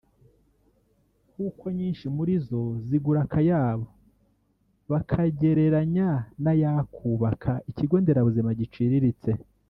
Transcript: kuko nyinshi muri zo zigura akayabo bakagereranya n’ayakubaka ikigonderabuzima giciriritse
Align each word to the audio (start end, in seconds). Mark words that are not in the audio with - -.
kuko 1.33 1.65
nyinshi 1.77 2.05
muri 2.15 2.33
zo 2.47 2.61
zigura 2.87 3.19
akayabo 3.25 3.87
bakagereranya 4.91 6.07
n’ayakubaka 6.43 7.51
ikigonderabuzima 7.69 8.51
giciriritse 8.59 9.31